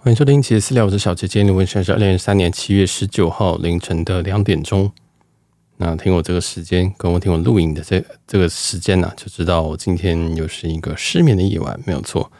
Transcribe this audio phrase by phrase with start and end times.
[0.00, 1.26] 欢迎收听《杰私聊》，我是小杰。
[1.26, 4.88] 今天的温是二零二三年七月十九号凌晨的两点钟。
[5.76, 12.30] 那听我这个时间，跟我听我录影的这这个时间呢、就知道我今天又是一个失眠的夜晚，没有错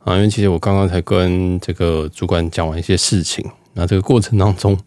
[0.00, 0.14] 啊。
[0.16, 4.78] 因为其实我刚刚才跟这个主管讲完一些事情，那这个过程当中，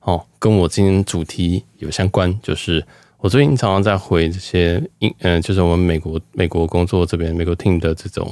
[0.00, 2.84] 哦，跟我今天主题有相关，就是
[3.18, 8.28] 我最近常常在回这些英，嗯，就是我们美国美国工作这边美国 team 的这种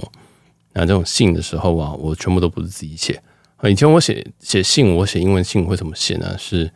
[0.72, 3.22] 啊这种信的时候啊，我全部都不是自己写。
[3.70, 6.36] 以前我写写信，我写英文信会怎么写呢？
[6.38, 6.70] 是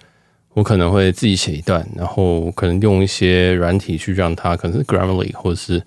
[0.54, 5.82] 我可能会自己写一段，然后可能用一些软体去让它，可能是 Grammarly，或者是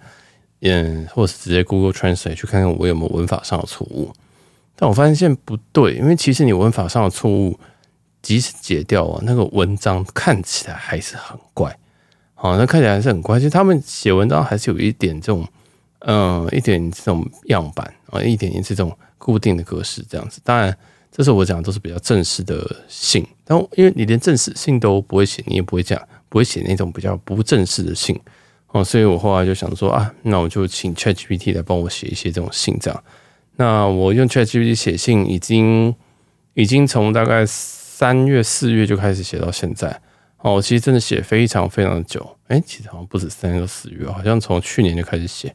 [0.62, 4.14] 嗯，或是直接 Google Translate 去看看我有没有文法上的错误。
[4.76, 7.60] 但我发现不对，因为其实你文法上的错误，
[8.22, 11.76] 即使解掉啊，那个文章看起来还是很怪。
[12.36, 13.40] 好，那看起来还是很怪。
[13.40, 15.48] 其实他们写文章还是有一点这种，
[16.00, 20.40] 嗯，一点这种样板啊，一点点这种固定的格式这样子。
[20.44, 20.78] 当然。
[21.12, 28.18] 这是我讲的都是比较正式的信，然后因为你连正式信都不会写，你也不会讲，不会写那种比较不正式的信
[28.68, 33.04] 哦，所以我后来就想说啊，那我就请 ChatGPT 来帮我写一些这种信，这样。
[33.58, 35.94] 那我用 ChatGPT 写信，已经
[36.54, 40.02] 已经从大概三月四月就开始写到现在
[40.38, 45.54] 哦，其实真的写非常非常的久，诶，其实好像不止三月四月，好像从去年就开始写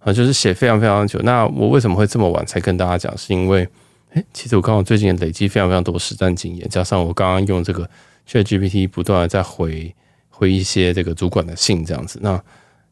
[0.00, 1.18] 啊，就是写非常非常久。
[1.22, 3.16] 那我为什么会这么晚才跟大家讲？
[3.16, 3.66] 是因为
[4.14, 7.88] 诶，其实我刚好最近累积非常非常多实战经验，加上我刚刚用这个
[8.28, 9.94] ChatGPT 不断的在回
[10.28, 12.18] 回一些这个主管的信，这样子。
[12.22, 12.42] 那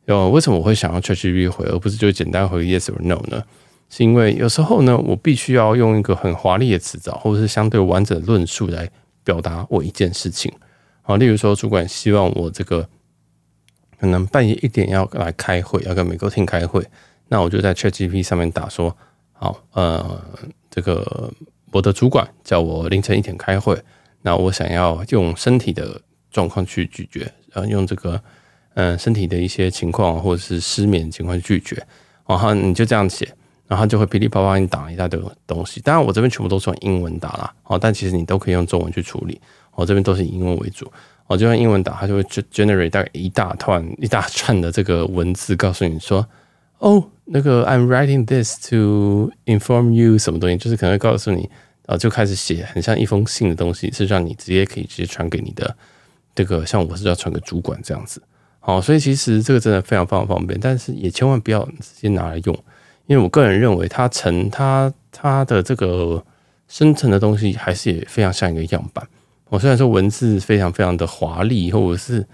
[0.06, 3.42] 呃，为什么我会想要 ChatGPT 回，而不是就简单回 Yes or No 呢？
[3.90, 8.88] 是因为有时候呢，我必须要用一个很华丽的词藻，或者是相对完整的论述来
[9.24, 10.52] 表达我一件事情。
[11.02, 12.86] 好，例如说，主管希望我这个
[13.98, 16.86] 可能半夜一点要来开会，要跟美国 team 开会，
[17.28, 18.94] 那我就在 ChatGPT 上面打说，
[19.38, 20.20] 好，呃。
[20.70, 21.32] 这个
[21.72, 23.76] 我的主管叫我凌晨一点开会，
[24.22, 28.22] 那我想要用身体的状况去拒绝，然后用这个
[28.74, 31.84] 嗯身体的一些情况或者是失眠情况拒绝，
[32.28, 33.26] 然后你就这样写，
[33.66, 35.80] 然后就会噼里啪啦给你打一大堆东西。
[35.80, 39.40] 当然我这边全部都是用英文打啦，哦，但其实你都可以用中文去处理，
[39.74, 40.88] 我这边都是以英文为主，
[41.26, 46.24] 我就用英文打，它就会 generate 大概一大串一大串的这个文字，告诉你说。
[46.78, 51.50] 哦，那个 I'm writing this to inform you 什么东西，就是可能会告诉你，
[51.86, 55.76] 啊，就开始写很像一封信的东西，是让你直接可以直接传给你的
[56.36, 58.22] 这个，像我是要传给主管这样子。
[58.60, 62.64] 好，所以其实这个真的非常非常方便，但是也千万不要直接拿来用，
[63.06, 66.24] 因为我个人认为它成它它的这个
[66.68, 69.04] 生成的东西还是也非常像一个样板。
[69.48, 72.24] 我虽然说文字非常非常的华丽，或者是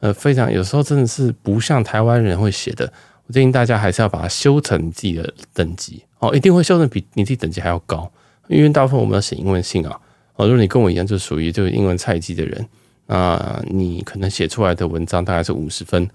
[0.00, 2.92] 呃非常有时候真的是不像台湾人会写的。
[3.26, 6.02] 我建议大家还是要把它修成自己的等级。
[6.18, 8.10] 哦，一定会修成比你自己等级还要高，
[8.48, 10.00] 因为大部分我们要写英文信啊，
[10.36, 12.66] 哦，如果你跟我一样就属于就是英文菜鸡的人，
[13.06, 16.08] 啊，你可能写出来的文章大概是五十分，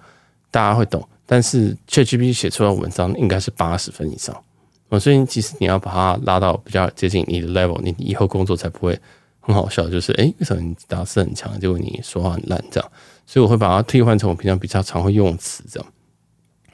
[0.49, 4.35] 大家会懂，但是 ChatGPT 写出来文章应该是八十分以上，
[4.89, 8.99] 哦，所以其实你要把它拉到比较接近你的 level，你以后工作才不会
[9.39, 12.91] 很好笑，就是诶，为什么你打字很强，结果你说话很烂这样，
[13.27, 15.89] 所以我会把它替换成我平常比较常会用词这样。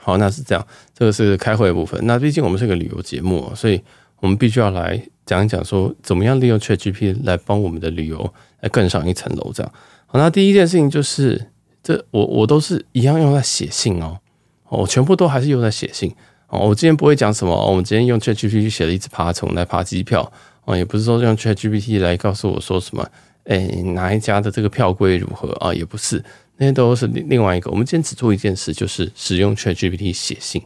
[0.08, 0.66] 好，那是这样，
[0.98, 2.00] 这个是开会的部分。
[2.06, 3.82] 那毕竟我们是个旅游节目，所以
[4.22, 9.52] 我们必须要来讲一讲，说怎么样利用 ChatGPT 来帮我们的旅游来更上一层楼。
[9.54, 9.74] 这样，
[10.06, 11.50] 好，那第一件事情就是，
[11.84, 14.18] 这我我都是一样用在写信哦，
[14.70, 16.10] 我全部都还是用在写信
[16.48, 16.60] 哦。
[16.70, 20.32] 我今天不会讲什么，我们今天用 ChatGPT 写了一只爬虫来爬机票
[20.64, 23.06] 哦，也不是说用 ChatGPT 来告诉我说什么，
[23.44, 26.24] 哎，哪一家的这个票规如何啊，也不是。
[26.58, 27.70] 那些都是另另外一个。
[27.72, 30.62] 我们今天只做一件事，就是使用 ChatGPT 写信。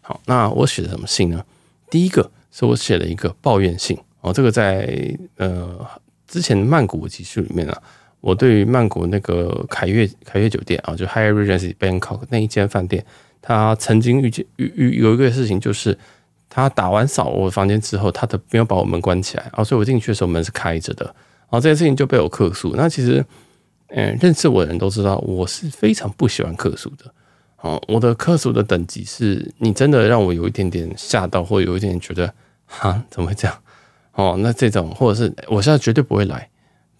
[0.00, 1.44] 好，那我写的什么信呢？
[1.90, 4.32] 第一个是我写了一个抱怨信哦。
[4.32, 5.84] 这个在呃
[6.26, 7.82] 之前曼谷集数里面啊，
[8.20, 13.04] 我对于曼谷那个凯悦凯悦酒店啊，就 High Regency Bangkok 那一间饭店，
[13.42, 15.98] 他曾经遇见遇遇有一个事情，就是
[16.48, 21.04] 他打完扫我房间之后，他的没有把我门关起来啊，所以我进去的时候门是开着的。
[21.04, 22.74] 然后这件事情就被我客诉。
[22.76, 23.24] 那其实。
[23.88, 27.12] 嗯，认识我的人都知道，我是非常不喜欢客诉的。
[27.60, 32.32] 哦，我的客诉的等级是，你真的让我有一点点吓到，或有一点觉得，
[32.66, 33.56] 哈，怎么会这样？
[34.12, 36.48] 哦，那这种，或者是我现在绝对不会来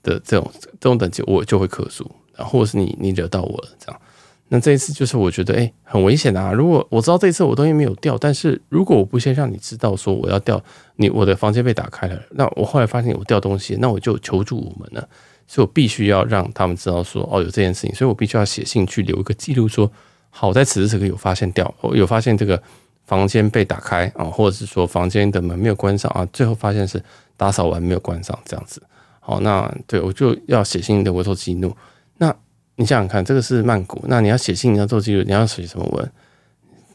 [0.03, 2.11] 的这种这种等级，我就会客诉。
[2.35, 4.01] 然后，或者是你你惹到我了，这样。
[4.49, 6.53] 那这一次就是我觉得，哎，很危险啊！
[6.53, 10.63] 如果我知道这一次我东西没有掉，但是如果我不先让你知道说我要掉，
[10.97, 15.09] 你我的房间被打开了，那我后来发现我掉东西，那我就求助无门了。
[15.47, 19.91] 所以我必须要让他们知道说，哦，有这件事情，所以我必须要写信去留一个记录，说
[20.31, 22.61] 好在此时此刻有发现掉，我有发现这个
[23.05, 27.03] 房间被打开啊，或者是说房间的门没有关上啊，最后发现是
[27.37, 28.83] 打扫完没有关上这样子。
[29.21, 31.75] 好，那对我就要写信的，我做记录。
[32.19, 32.35] 那
[32.77, 36.13] 你想想看，这个是曼谷，那你要写信，你要做记录，你要写什么文？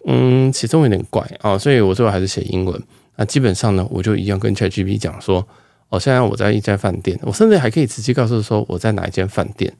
[0.05, 2.81] 嗯，写中文有点怪啊，所以我最后还是写英文。
[3.15, 5.47] 那基本上呢，我就一样跟 ChatGPT 讲说，
[5.91, 9.71] 哦，现在我在一家饭店，我甚至还可以直接告诉说我在哪一间饭店。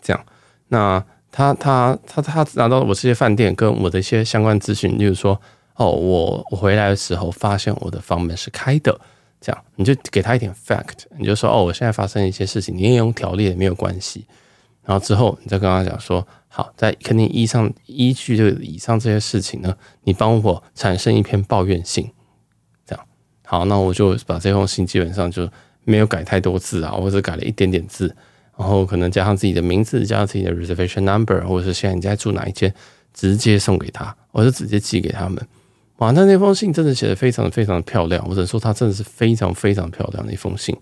[0.00, 0.24] 这样，
[0.68, 1.04] 那。
[1.32, 5.40] 他他他他拿到我这些饭店跟我的一些相关资讯，例如说，
[5.76, 9.00] 哦，我我回来的时候发现我的房门是开的，
[9.40, 14.26] 这样你就给他一点 fact，你就说，哦，我现在发生一些事情，你也用条例也没有关系。
[14.82, 19.72] 然后之后你再跟他讲说，好，在肯定依上依据这个以上这些事情呢，
[20.02, 22.10] 你帮我产生一篇抱怨信，
[23.50, 25.48] 好，那我就把这封信基本上就
[25.82, 28.14] 没有改太多字啊，或者改了一点点字。
[28.56, 32.72] 然后可能加上自己的名字，加上自己的 reservation number，或者是现在你在住哪一间，
[33.12, 35.44] 直接送给他，我就直接寄给他们。
[35.96, 40.76] 哇，那那封信真的写得非常非常的漂亮，我只能说他真的是非常非常漂亮的一封信，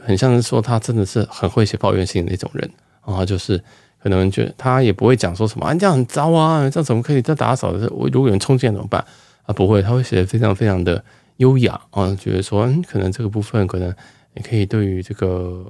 [0.00, 2.70] 很像是说他真的是很会写抱怨信的那种人。
[3.04, 3.60] 然后就是
[4.00, 9.04] 可能觉得他也不会讲说什么啊，这样很糟啊，这样怎么可以这打扫的时候，我如果有人冲进来怎么办
[9.42, 9.52] 啊？
[9.52, 11.02] 不会，他会写得非常非常的
[11.42, 13.88] 优雅啊，觉得说嗯，可能这个部分可能
[14.34, 15.64] 也可以对于这个。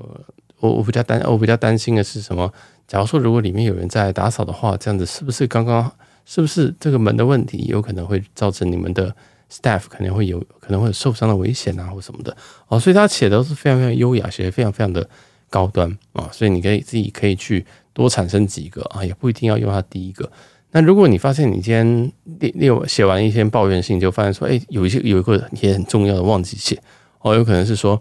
[0.63, 2.47] 我我比较担，我比较担心的是什么？
[2.87, 5.91] 假如说如果里面有人在打扫的话，这样子是不是刚刚
[6.25, 9.13] 是不是这个门的问题，有可能会造成你们的
[9.51, 12.37] staff 可能会有可能会有受伤的危险啊，或什么的
[12.69, 12.79] 哦。
[12.79, 15.05] 所以他写的都是非常非常优雅，写的非常非常的
[15.51, 16.31] 高端啊。
[16.31, 20.31] 所以你可以自己可以去多产生几个啊，也不一定要用他第一个。
[20.73, 26.83] 那如果你发现你今天列列写完一篇抱怨信，就发现说，哎，有一些有一个也很重要的忘记写
[27.21, 28.01] 哦，有可能是说。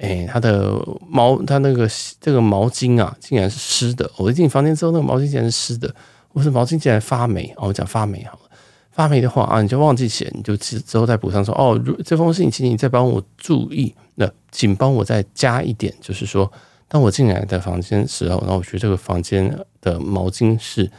[0.00, 0.74] 哎、他的
[1.06, 1.88] 毛，他那个
[2.18, 4.10] 这个毛巾啊，竟然是湿的。
[4.16, 5.94] 我一进房间之后，那个毛巾竟然是湿的。
[6.32, 8.50] 我说毛巾竟然发霉，哦，我讲发霉好了。
[8.90, 16.50] 发霉的话啊，你就忘记写，你就之之后再补上说哦，这封信，请你再帮我注意，那请帮我再加一点，就是说，
[16.88, 20.90] 当我进来的房间时候，然后我觉得这个房间的毛巾是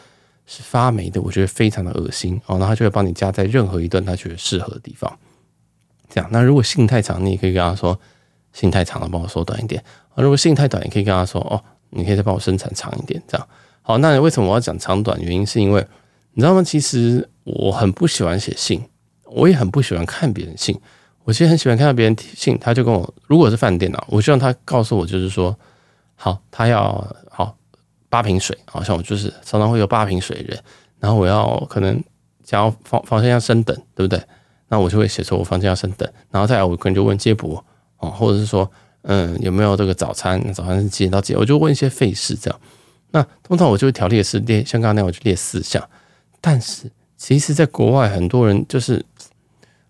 [0.45, 5.19] 是发霉的，我觉得非常的恶心哦，然后他就会帮你加在任何一段他觉得适合的地方。
[6.10, 8.00] 这样，那如果信太长，你也可以跟他说。
[8.56, 9.84] 信太长了，帮我缩短一点。
[10.13, 11.60] 啊如果信太短，也可以跟他说：“哦，
[11.90, 13.48] 你可以再帮我生产长一点。”这样
[13.81, 13.98] 好。
[13.98, 15.19] 那为什么我要讲长短？
[15.19, 15.84] 原因是因为
[16.34, 16.62] 你知道吗？
[16.62, 18.88] 其实我很不喜欢写信，
[19.25, 20.80] 我也很不喜欢看别人信。
[21.24, 25.57] 我其实很喜欢看到别人信，他就跟我，如果是饭店啊，我希望他告诉我，就是说，
[26.13, 27.57] 好，他要好
[28.13, 30.63] 八瓶水，好像我就是常常会有八瓶水的人，
[31.00, 32.00] 然后我要可能
[32.44, 34.24] 想要房房间要升等，对不对？
[34.68, 37.65] 那我就会写说我房间要升等，然后再来我可能就问接驳
[37.98, 38.12] 哦。
[38.12, 38.71] 或者是说，
[39.01, 40.39] 嗯，有没有这个早餐？
[40.54, 41.39] 早餐是几点到几点？
[41.39, 42.60] 我就问一些费事这样。
[43.10, 45.83] 那通常我就会条列式列，像刚刚那样，我就列四项。
[46.39, 49.04] 但是，其实，在国外很多人就是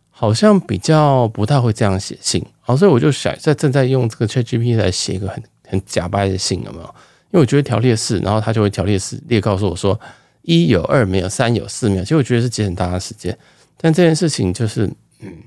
[0.10, 2.42] 好像比较不太会这样写信。
[2.62, 6.96] 好，所以我就想在正在用这个 ChatGPT 来写一个很很假掰的信，有没有？
[7.34, 10.00] 因为我觉得条列式，然后他就会条列式列告诉我说
[10.44, 12.04] 一有二没有，三有四没有。
[12.04, 13.38] 其实我觉得是节省大家时间，
[13.76, 14.90] 但这件事情就是。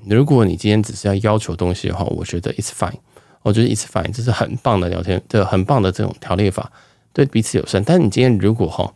[0.08, 2.94] 如果你今天只是要要求东西的话，我觉得 it's fine，
[3.42, 6.72] 我觉得 it's fine，这是很棒的聊天，这很棒的这种条列法，
[7.12, 7.84] 对彼此友善。
[7.84, 8.90] 但你今天如果哈，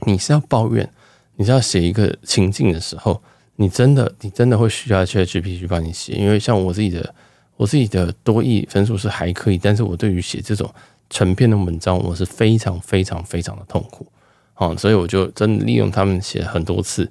[0.00, 0.86] 你是要抱怨，
[1.36, 3.18] 你是要写一个情境的时候，
[3.56, 7.14] 你真的你真的会需要 ChatGPT 去帮你写，因为像我自己的
[7.56, 10.70] 我自己的多益分数是还可以，但是我对于写这种
[11.14, 14.04] 成篇的文章，我是非常非常非常的痛苦，
[14.52, 17.08] 好，所以我就真的利用他们写很多次。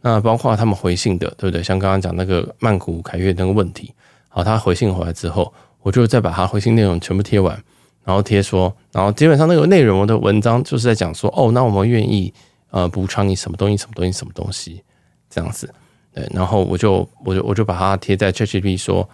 [0.00, 1.62] 那包括他们回信的，对不对？
[1.62, 3.94] 像刚刚讲那个曼谷凯悦那个问题，
[4.28, 7.56] 好，他回信回来之后，我就再把他回信内容全部贴完，
[8.02, 12.34] 然后贴说，然后基本上那个内容的文章就是在讲说，哦，那我们愿意
[12.70, 14.82] 呃补偿你什么东西，什么东西，什么东西
[15.30, 15.72] 这样子，
[16.12, 19.08] 对，然后我就我就我就把它贴在 ChatGPT 说，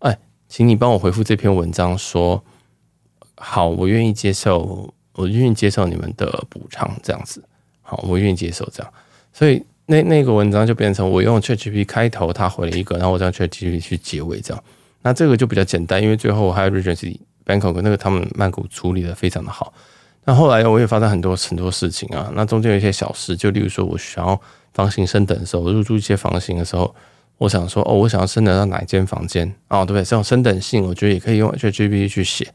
[0.00, 2.42] 哎，请你帮我回复这篇文章说，
[3.36, 7.42] 好，我愿意接受，我愿意接受你们的补偿，这样子，
[7.82, 8.92] 好，我愿意接受这样，
[9.32, 9.64] 所以。
[9.86, 14.64] 那那个文章就变成我用 ChatGPT 开头，他回了一个，然后我用 ChatGPT 去结尾，这样。
[15.02, 19.74] 那这个就比较简单，因为最后还有 Regency Bangkok 那个他们曼谷处理的非常的好。
[20.24, 24.40] 那后来我也发生很多很多事情啊，那中间有一些小事，就例如说我想要
[24.72, 26.94] 房型升等的时候，我入住一些房型的时候，
[27.36, 29.84] 我想说哦，我想要升等到哪一间房间啊？
[29.84, 30.02] 对不对？
[30.02, 32.50] 这种升等信，我觉得也可以用 ChatGPT 去写。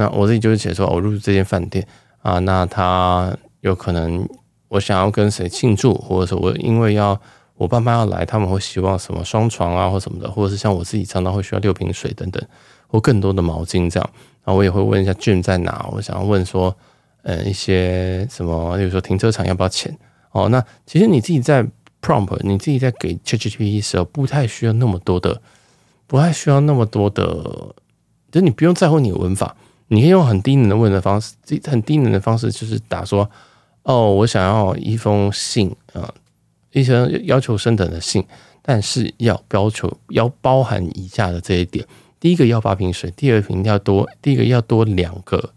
[0.00, 1.86] 那我自己就是写说，我入住这间饭店
[2.22, 4.26] 啊，那他有可能。
[4.70, 7.20] 我想要跟谁庆祝，或者说我因为要
[7.56, 12.40] 我爸妈要来，他们会希望什么双床啊，或什么的，或者是像我自己常常会需要六瓶水等等，
[12.86, 14.10] 或更多的毛巾这样。
[14.44, 16.72] 然后我也会问一下 gym 在哪，我想要问说，
[17.22, 19.92] 呃，一些什么，比如说停车场要不要钱？
[20.30, 21.66] 哦，那其实你自己在
[22.00, 25.42] prompt，你自己在给 ChatGPT 的时候，不太需要那么多的，
[26.06, 27.74] 不太需要那么多的，
[28.30, 29.56] 就你不用在乎你的文法，
[29.92, 33.28] 你可以用很低能的问的方式，很低能的方式就是打说，
[33.82, 36.14] 哦，我想要一封信啊，
[36.70, 36.94] 一些
[37.24, 38.24] 要求升等的信，
[38.62, 41.84] 但是要要求要包含以下的这一点：
[42.20, 45.52] 第一个要八瓶水，第二瓶要多，第一个要多两个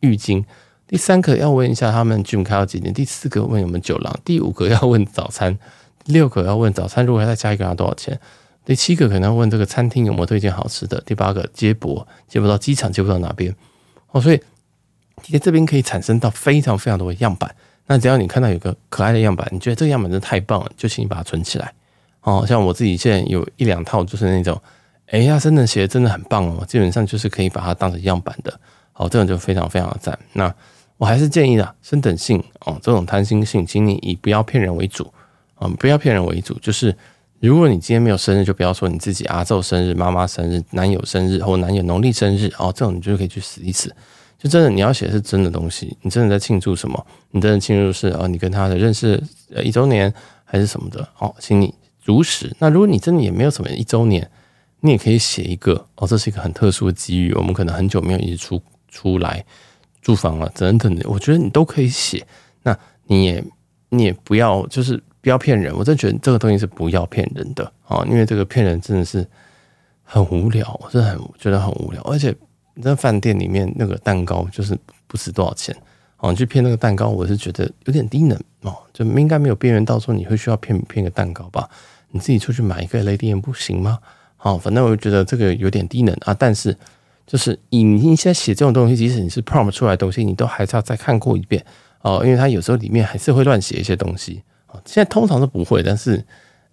[0.00, 0.42] 浴巾。
[0.88, 2.94] 第三个要问一下他们 gym 开到几点？
[2.94, 4.18] 第四个问有没有酒廊？
[4.24, 5.58] 第五个要问早餐？
[6.02, 8.18] 第六个要问早餐如果要再加一个要多少钱？
[8.66, 11.00] 第七个可能要问这个餐厅有没有推荐好吃的？
[11.06, 13.54] 第八个接驳接驳到机场接驳到哪边？
[14.10, 14.42] 哦，所以
[15.32, 17.54] 在这边可以产生到非常非常多的样板。
[17.86, 21.72] 那只要你看到有个可爱的样板，你觉得这个样板真的太棒了，就请你把它存起来。
[22.22, 24.60] 哦，像我自己现在有一两套，就是那种，
[25.06, 28.58] 哎呀，真的写的真的很棒哦，基本上就是可以把它当成样板的。
[28.92, 30.18] 好，这种就非常非常的赞。
[30.32, 30.52] 那
[30.96, 35.12] 我还是建议的，升等性哦，这种贪心性，请你以不要骗人为主
[35.54, 36.58] 啊，不要骗人为主。
[36.58, 36.96] 就是
[37.40, 43.94] 如果你今天没有生日，就不要说你自己阿祖生日、妈妈生日、男友生日或男友农历生日哦，这种你就可以去死一死。
[44.38, 47.06] 就真的你要写是真的东西，你真的在庆祝什么？
[47.30, 49.22] 你真的庆祝是哦，你跟他的认识
[49.54, 50.12] 呃一周年
[50.44, 51.74] 还是什么的哦，请你
[52.04, 52.54] 如实。
[52.58, 54.30] 那如果你真的也没有什么一周年，
[54.80, 59.44] 你也可以写一个哦，这是一个很特殊的机遇，我们可能很久没有一起出出来。
[60.02, 62.24] 住房了，等等的，我觉得你都可以写。
[62.62, 62.78] 那
[63.08, 63.42] 你也
[63.88, 65.74] 你也不要，就是不要骗人。
[65.76, 69.26] 我真觉得这个东西是不要骗人的啊，因为这个骗人真的是
[70.04, 72.00] 很无聊，我真的很觉得很无聊。
[72.02, 72.32] 而且
[72.74, 74.78] 你在饭店里面那个蛋糕就是
[75.08, 75.74] 不值多少钱
[76.18, 81.68] 哦，你去骗那个蛋糕，我是觉得有点低能哦，就应该没有边缘到说你会需要骗骗个蛋糕吧？
[82.12, 83.98] 你自己出去买一个雷迪不行吗？
[84.36, 86.76] 好，反正我就觉得这个有点低能啊，但是。
[87.26, 91.60] 就是以你现在写这种东西，即使你是 prompt 出来的东西，你都还是要再看过一遍
[92.02, 94.44] 哦，因为它有时候里面还是会乱写一些东西。
[94.84, 96.24] 现在通常是不会，但是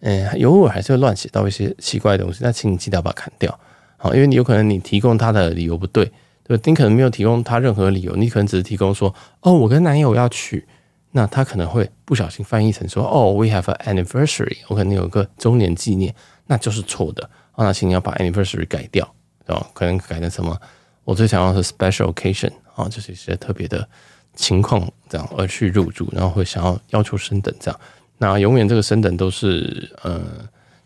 [0.01, 3.57] 嗯，偶尔还是会乱写到一些奇怪的东西，那请你记得要把它砍掉。
[3.97, 6.11] 好，因为你有可能你提供他的理由不对，
[6.43, 10.67] 对，你可能没有提供他任何理由，你可能只是提供说哦，我跟男友要去，
[11.11, 16.13] 那他可能会不小心翻译成说哦，we have an anniversary，我可能有个周年纪念，
[16.47, 17.23] 那就是错的。
[17.53, 19.07] 啊，那请你要把 anniversary 改掉。
[19.47, 20.57] 哦，可能改成什么？
[21.03, 23.87] 我最想要的是 special occasion 啊，就是一些特别的
[24.35, 27.79] 情况这样而去入住，然后会想要要求升等这样。
[28.17, 30.21] 那永远这个升等都是呃，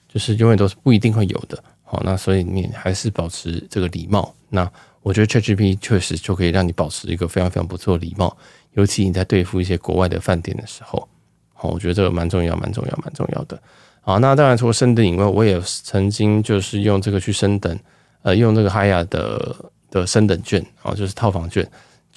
[0.07, 1.61] 就是永远都是不一定会有的。
[1.83, 4.33] 好，那所以你还是保持这个礼貌。
[4.49, 4.69] 那
[5.01, 8.35] 我觉得 ChatGPT 确实就可以让你保持一个非常非常不错的礼貌，
[8.73, 11.07] 尤其你在对付一些国外的饭店的时候。
[11.53, 13.59] 好，我觉得这个蛮重要，蛮重要，蛮重要的。
[14.01, 17.79] 好，那当然除了升等以外，我也曾经就是用这个去升等。
[18.23, 19.55] 呃，用这个哈亚的
[19.89, 21.65] 的升等券啊，就是套房券，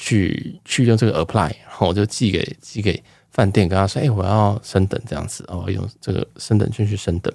[0.01, 7.33] 去去用这个 apply，然后我就寄给寄给饭店，跟他说，哎、我要升等这样子哦，用这个升等券去升等，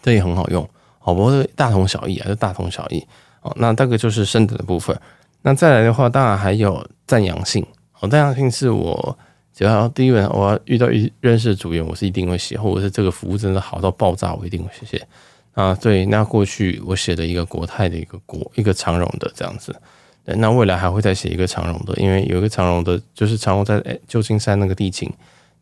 [0.00, 0.64] 这也很好用，
[1.00, 3.06] 哦，不过这个大同小异啊，就大同小异
[3.42, 3.54] 哦。
[3.58, 4.98] 那这个就是升等的部分。
[5.42, 7.64] 那再来的话，当然还有赞扬信
[8.00, 9.18] 哦，赞扬信是我
[9.52, 15.06] 只要第一轮我要遇到一认识的组员，我是一定会写，或者是这个服务真的好到爆炸，我一定会写。
[15.52, 19.74] 啊，对，那过去我写的一个国泰的一个国一个长荣的这样子，
[20.36, 25.10] 那未来还会再写一个长荣的，因为有一个长荣的，就是长荣在旧金山那个地勤，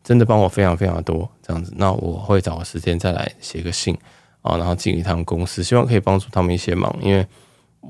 [0.03, 3.97] 真的帮我非常非常多这样子，那我会找个时间再来写个信
[4.41, 7.25] 啊，然后寄给他们公司，希望可以帮助他们一些忙，因为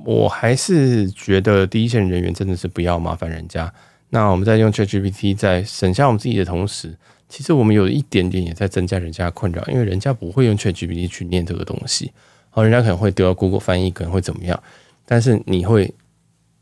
[0.05, 3.73] 我还是觉得第一线人员真的是不要麻烦人家，
[4.09, 6.95] 那我们在用 ChatGPT 在省下我们自己的同时。
[7.29, 12.09] 其实我们有一点点也在增加人家的困扰，因为人家不会用 ChatGPT 去念这个东西，
[12.49, 14.57] 好，人家可能会丢到 Google 翻译，可能会怎么样？
[15.05, 15.93] 但是你会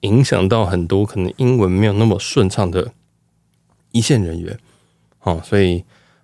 [0.06, 2.94] 影响到很多可能英文没有那么顺畅的
[3.92, 4.58] 一线人员，
[5.22, 5.84] 哦，所以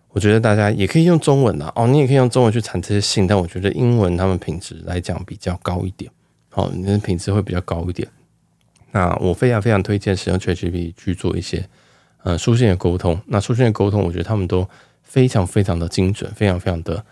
[0.10, 6.12] 我觉得大家也可以用中文啊，哦，你也可以用中文去产这些信，但我觉得英文他们品质来讲比较高一点，
[6.50, 8.08] 好，你的品质会比较高一点。
[8.92, 11.68] 那我非常非常推荐使用 ChatGPT 去做一些。
[12.24, 14.70] 呃，书信的沟通，那书信的沟通，我觉得他们都
[15.02, 17.04] 非常非常的精准，非常非常的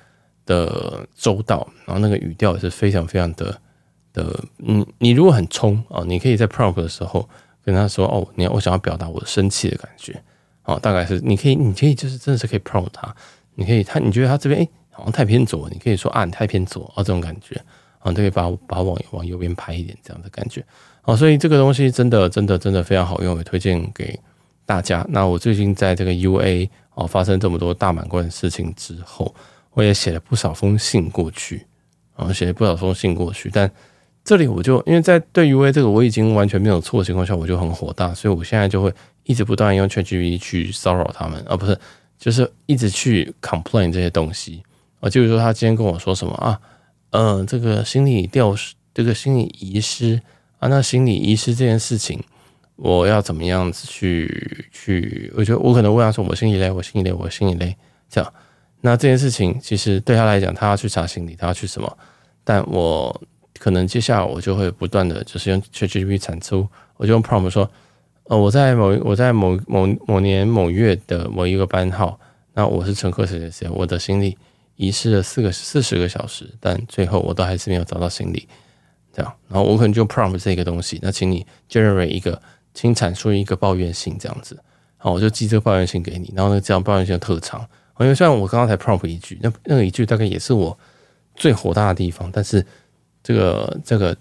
[0.46, 3.60] 的周到，然后那个语调也是非常非常的
[4.24, 7.28] 的，嗯，你如果很冲啊，你可以在 prompt 的时候
[7.64, 10.22] 跟他说，哦，你我想要表达我生气的感觉，
[10.66, 13.16] 哦，大概是你可以，你可以就是真的是可以 prompt 他，
[13.56, 17.56] 你可以他你觉得他这边诶好像太偏左，你可以说啊，你太偏左啊，这种感觉
[18.00, 20.64] 啊，都可以把把往往右边拍一点这样的感觉，
[21.02, 24.20] 好，所以这个东西真的真的真的非常好用，也推荐给。
[24.66, 29.34] 大家，那我最近在这个 UA 哦发生这么多大满贯的事情之后，
[29.72, 31.66] 我也写了不少封信过去，
[32.16, 33.50] 啊，写了不少封信过去。
[33.52, 33.68] 但
[34.30, 38.94] 这里我就因为在对 UA 这个我已经完全没有错的情况下，我就很火大，所以我现在就会
[39.24, 41.76] 一直不断用 ChatGPT 去骚扰他们，而不是
[42.20, 44.62] 就是一直去 complain 这些东西
[45.00, 46.62] 啊，就是说他今天跟我说什么啊，
[47.10, 50.22] 嗯、这个心理掉失，这个心理遗失
[50.60, 52.22] 啊，那心理遗失这件事情，
[52.76, 55.34] 我要怎么样子去去？
[55.36, 57.76] 我觉得我可能问他说，我心里累，我心里累，我心里累，
[58.08, 58.34] 这样。
[58.82, 61.98] 那这件事情其实对他来讲，他要去查心理，他要去什么？
[62.44, 63.20] 但我
[63.60, 67.70] 可能接下来我就会不断的就是用 ChatGPT 产出，我就用 prompt 说。
[68.30, 72.20] 呃，我在某我在某某某年某月的某一个班号，
[72.54, 74.38] 那我是乘客谁谁谁，我的行李
[74.76, 78.48] 遗失了四个四十个小时，但最后我都还是没有找到行李，
[79.12, 82.40] 这样，然后我可能就 prompt 这个东西，那请你 generate 一个，
[82.76, 84.60] 请产出一个抱怨信这样子，
[84.98, 87.68] 好，我就寄这个抱怨信给你，然后呢，这样抱怨信特长，
[88.00, 90.78] 因为虽然我刚刚才 prompt 一句，那那个一句大概也是我
[91.36, 92.64] 最火大的地方，但是。
[93.22, 94.16] 这个这个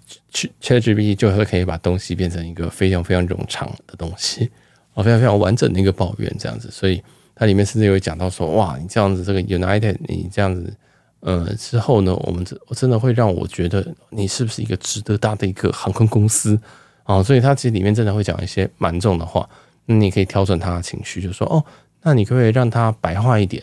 [0.60, 4.50] ChatGPT 就会可以把东西变成一个非常非常冗长的东西，
[4.94, 7.02] 啊，非常非常完整的一个抱怨这样子，所以
[7.34, 10.74] 它里面甚至有讲到说，哇，你这样子这个 United，你这样子，
[11.20, 16.60] 呃，之后呢，我们这真的会让我觉得你是不是一个值得大的一个航空公司
[17.04, 17.22] 啊？
[17.22, 19.48] 所以它其实里面真的会讲一些蛮重的话，
[19.86, 21.64] 那你可以调整他的情绪，就说，哦，
[22.02, 23.62] 那你可不可以让他白话一点？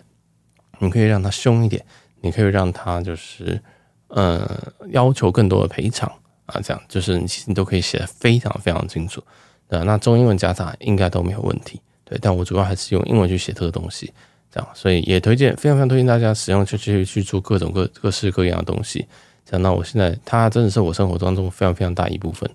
[0.79, 1.85] 你可以让他凶一点？
[2.21, 3.61] 你可以让他就是。
[4.07, 6.09] 呃，要求更多的赔偿
[6.45, 9.21] 啊，这样就是你其实你都可以写得非常非常清楚，
[9.67, 12.17] 对，那中英文夹杂应该都没有问题，对。
[12.21, 14.13] 但我主要还是用英文去写这个东西，
[14.51, 19.05] 这样，所以也推荐，非常非常推荐大家使用去去去做各种各各式各样的东西。
[19.43, 22.49] 这样，那我现在它真的是我生活当中非常非常大一部分。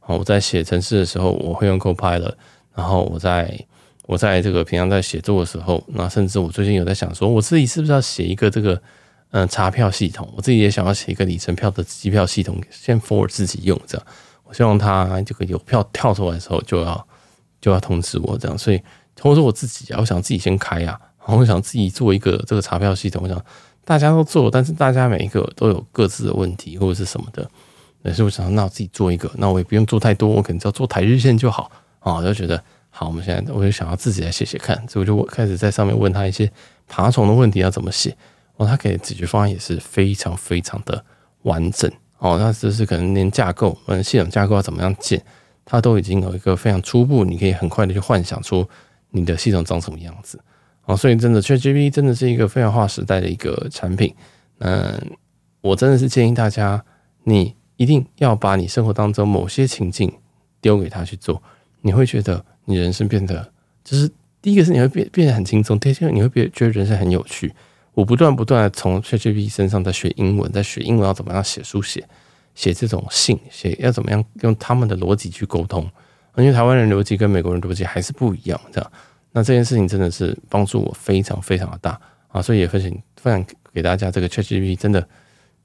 [0.00, 2.34] 好，我在写程式的时候，我会用 Copilot，
[2.74, 3.58] 然后我在
[4.06, 8.82] 我在这个平常在写作的时候，那甚至我最近有在想说，我自己是不是要写一个这个。
[9.30, 14.06] 嗯，查票系统，我自己也想要写一个里程票的机票系统，先 for 自己用这样。
[14.44, 17.08] 我希望他这个有票跳出来的时候就要
[17.60, 18.56] 就要通知我这样。
[18.56, 18.80] 所以，
[19.20, 23.24] 或者说我自己啊，我想自己先开啊，然后我想自己做一个这个查票系统。
[23.24, 23.44] 我想
[23.84, 27.42] 大家都做，但是大家每一个都有各自的问题或者是什么的，
[28.14, 32.22] 所以我想那我自己做一个，那我也不用做太多，我可能只要做台日线就好啊。
[32.22, 36.50] 就觉得好，我们现在我就想要自己来写写看，所以我就开始在上面问他一些
[36.86, 38.16] 爬虫的问题要怎么写。
[38.56, 41.04] 哦，他给的解决方案也是非常非常的
[41.42, 42.38] 完整哦。
[42.38, 45.22] 那这是可能连架构，嗯，系统架构要怎么样建，
[45.64, 48.66] 它都已经有一个非常初步，你可以很快的去幻想出
[49.10, 50.40] 你的系统长什么样子
[50.84, 50.96] 哦。
[50.96, 54.14] 所以真的，ChatGPT 真的是一个非常划时代的一个产品。
[54.60, 54.98] 嗯，
[55.60, 56.82] 我真的是建议大家，
[57.24, 60.10] 你一定要把你生活当中某些情境
[60.62, 61.42] 丢给他去做，
[61.82, 63.52] 你会觉得你人生变得
[63.84, 67.52] 就是第一个是你会变变得很轻松，第二个你会变觉得人生很有趣。
[67.96, 72.06] 我不断不断的从 ChatGPT 身上在学英文，在学英文要怎么样写书写
[72.54, 75.82] 写这种信，写要怎么样用他们的逻辑去沟通，
[76.36, 78.92] 因为台湾人逻辑跟美国人逻辑还是不一样，这样。
[79.32, 84.10] 那这件事情真的是帮助我非常非常的大啊，所以也分享分享给大家。
[84.10, 85.08] 这个 ChatGPT 真的，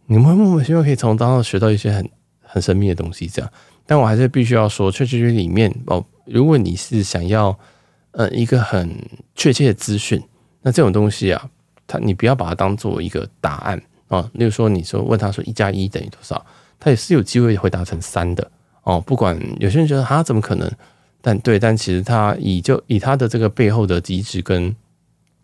[0.06, 2.10] 你们莫名其妙可以从当中学到一些很
[2.42, 3.52] 很神秘的东西，这样。
[3.86, 7.60] 但我还是必须要说，ChatGPT 里面哦，如果你是想要
[8.12, 10.24] 呃一个很确切的资讯，
[10.62, 11.50] 那这种东西啊。
[11.92, 14.30] 他，你不要把它当做一个答案啊。
[14.34, 16.46] 例如说，你说问他说一加一等于多少，
[16.80, 18.50] 他也是有机会回答成三的
[18.84, 19.02] 哦。
[19.02, 20.72] 不管有些人觉得他怎么可能，
[21.22, 24.74] 但对，但其实他以就以他的这个背后的机制跟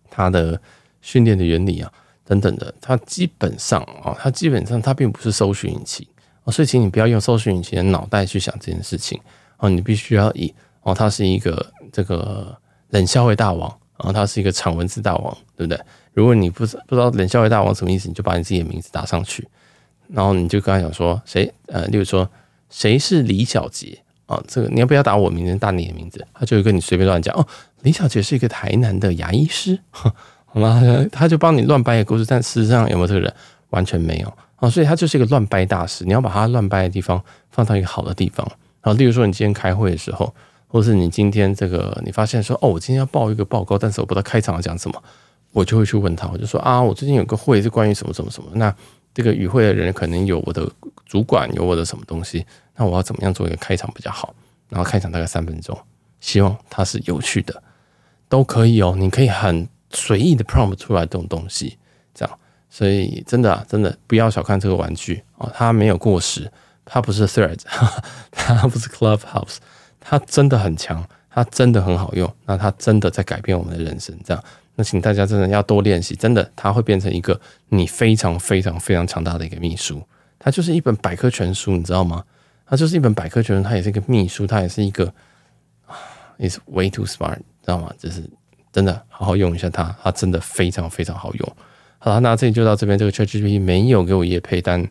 [0.09, 0.59] 他的
[1.01, 1.91] 训练的原理啊
[2.23, 6.07] 等等的，他基本上啊，他基本上他并不是搜寻引擎
[6.43, 9.19] 哦，所以请你不要用搜寻引擎的脑袋去想这件事情
[9.57, 9.69] 哦。
[9.69, 12.57] 你必须要以哦，他是一个这个
[12.89, 15.79] 冷笑话大王，然后他是一个长文字大王，对不对？
[16.13, 19.47] 如果你不知不知道冷笑话大王什么意思，你就把你自己的名字打上去，
[20.07, 22.29] 然后你就跟他讲说谁呃，例如说
[22.69, 24.41] 谁是李小杰啊？
[24.47, 26.25] 这个你要不要打我名字，打你的名字？
[26.33, 27.45] 他就会跟你随便乱讲哦。
[27.81, 30.81] 李小杰是一个台南的牙医师，好吗？
[31.11, 33.33] 他就帮你乱掰一个故事，但事实上有没有这个人？
[33.69, 34.69] 完全没有啊。
[34.69, 36.05] 所以他就是一个乱掰大师。
[36.05, 38.47] 你要把他乱掰的地方放到一个好的地方。
[38.81, 40.33] 然后，例如说你今天开会的时候，
[40.67, 45.03] 或是你今天这个你发现说哦，我今天要报一个报告，但是我不知道开场要讲什么。
[45.53, 48.49] 我就会去问他，我就说啊，我最近有个会是关于什么什么什么。
[48.53, 48.73] 那
[49.13, 50.69] 这个与会的人可能有我的
[51.05, 52.45] 主管，有我的什么东西。
[52.75, 54.35] 那我要怎么样做一个开场比较好？
[54.69, 55.75] 然后开场大概三分钟，
[56.19, 57.63] 希望它是有趣的，
[58.29, 58.93] 都可以哦。
[58.95, 61.77] 你可以很随意的 prompt 出来这种东西，
[62.13, 62.39] 这样。
[62.69, 66.51] 所以真的啊，真的不要小看这个玩具哦，它没有过时，
[66.85, 67.59] 它不是 thread，
[68.31, 69.55] 它不是 Clubhouse，
[70.09, 72.33] 它真的很强，它真的很好用。
[72.45, 74.41] 那它真的在改变我们的人生，这样。
[74.75, 80.01] 那请大家真的要多练习，真的，它会变成一个你非常非常非常强大的一个秘书。
[80.39, 82.23] 它就是一本百科全书，你知道吗？
[82.65, 85.13] 它就是一本百科全书，它也是一个秘书，它也是一个，
[86.39, 87.91] is way too smart，知道吗？
[87.97, 88.23] 就是
[88.71, 91.55] 真的好好用一下它，它真的非常非常好用。
[91.99, 92.97] 好了，那这里就到这边。
[92.97, 94.81] 这个 ChatGPT 没有给我业配，但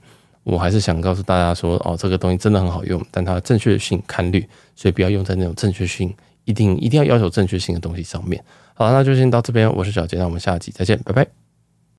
[0.47, 8.41] 我还是想告诉大家说，哦，这个东西真的很好用，但它正确性堪虑，所以不要用在那种正确性一定一定要要求正确性的东西上面。
[8.73, 9.69] 好，那就先到这边。
[9.75, 11.46] 我是小杰，那我们下集再见，拜拜。